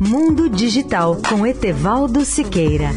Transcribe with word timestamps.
Mundo 0.00 0.48
Digital 0.48 1.20
com 1.28 1.46
Etevaldo 1.46 2.24
Siqueira. 2.24 2.90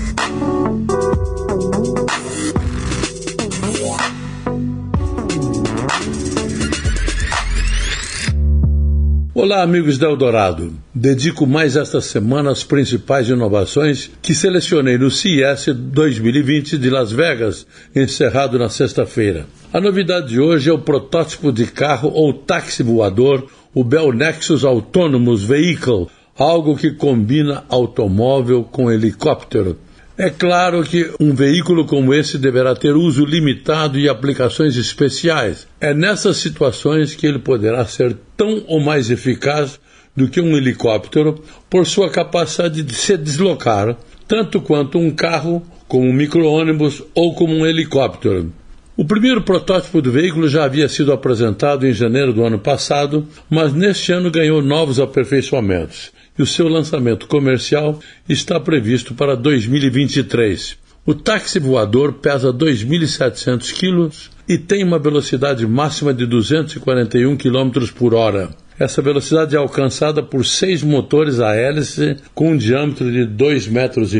Olá, 9.35 9.61
amigos 9.61 9.97
da 9.97 10.07
Eldorado. 10.07 10.73
Dedico 10.93 11.47
mais 11.47 11.75
esta 11.75 12.01
semana 12.01 12.51
às 12.51 12.63
principais 12.63 13.29
inovações 13.29 14.11
que 14.21 14.33
selecionei 14.33 14.97
no 14.97 15.09
CES 15.09 15.67
2020 15.75 16.77
de 16.77 16.89
Las 16.89 17.11
Vegas, 17.11 17.65
encerrado 17.95 18.59
na 18.59 18.67
sexta-feira. 18.67 19.47
A 19.71 19.79
novidade 19.79 20.29
de 20.29 20.41
hoje 20.41 20.69
é 20.69 20.73
o 20.73 20.79
protótipo 20.79 21.51
de 21.51 21.67
carro 21.67 22.09
ou 22.09 22.33
táxi 22.33 22.83
voador, 22.83 23.47
o 23.79 23.83
Bell 23.85 24.11
Nexus 24.11 24.65
Autonomous 24.65 25.41
Vehicle, 25.41 26.07
algo 26.37 26.75
que 26.75 26.91
combina 26.91 27.63
automóvel 27.69 28.61
com 28.61 28.91
helicóptero. 28.91 29.77
É 30.17 30.29
claro 30.29 30.83
que 30.83 31.09
um 31.17 31.33
veículo 31.33 31.85
como 31.85 32.13
esse 32.13 32.37
deverá 32.37 32.75
ter 32.75 32.93
uso 32.93 33.23
limitado 33.23 33.97
e 33.97 34.09
aplicações 34.09 34.75
especiais. 34.75 35.65
É 35.79 35.93
nessas 35.93 36.35
situações 36.39 37.15
que 37.15 37.25
ele 37.25 37.39
poderá 37.39 37.85
ser 37.85 38.17
tão 38.35 38.65
ou 38.67 38.81
mais 38.81 39.09
eficaz 39.09 39.79
do 40.13 40.27
que 40.27 40.41
um 40.41 40.57
helicóptero 40.57 41.41
por 41.69 41.87
sua 41.87 42.09
capacidade 42.09 42.83
de 42.83 42.93
se 42.93 43.15
deslocar, 43.15 43.95
tanto 44.27 44.59
quanto 44.59 44.97
um 44.97 45.09
carro, 45.09 45.63
como 45.87 46.05
um 46.05 46.11
micro-ônibus 46.11 47.01
ou 47.15 47.33
como 47.33 47.55
um 47.55 47.65
helicóptero. 47.65 48.51
O 48.99 49.05
primeiro 49.05 49.41
protótipo 49.41 50.01
do 50.01 50.11
veículo 50.11 50.49
já 50.49 50.65
havia 50.65 50.89
sido 50.89 51.13
apresentado 51.13 51.87
em 51.87 51.93
janeiro 51.93 52.33
do 52.33 52.43
ano 52.43 52.59
passado, 52.59 53.25
mas 53.49 53.73
neste 53.73 54.11
ano 54.11 54.29
ganhou 54.29 54.61
novos 54.61 54.99
aperfeiçoamentos 54.99 56.11
e 56.37 56.41
o 56.41 56.45
seu 56.45 56.67
lançamento 56.67 57.25
comercial 57.25 57.97
está 58.27 58.59
previsto 58.59 59.13
para 59.13 59.37
2023. 59.37 60.75
O 61.05 61.15
táxi 61.15 61.61
voador 61.61 62.15
pesa 62.15 62.51
2.700 62.51 63.71
quilos 63.71 64.29
e 64.45 64.57
tem 64.57 64.83
uma 64.83 64.99
velocidade 64.99 65.65
máxima 65.65 66.13
de 66.13 66.25
241 66.25 67.37
km 67.37 67.87
por 67.95 68.13
hora. 68.13 68.49
Essa 68.77 69.01
velocidade 69.01 69.55
é 69.55 69.59
alcançada 69.59 70.21
por 70.21 70.45
seis 70.45 70.83
motores 70.83 71.39
a 71.39 71.55
hélice 71.55 72.17
com 72.35 72.51
um 72.51 72.57
diâmetro 72.57 73.09
de 73.09 73.25
2,5 73.25 73.71
metros. 73.71 74.13